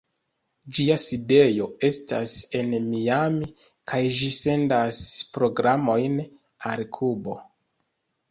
[0.77, 3.51] Ĝia sidejo estas en Miami
[3.91, 4.99] kaj ĝi sendas
[5.37, 6.15] programojn
[6.71, 7.37] al Kubo.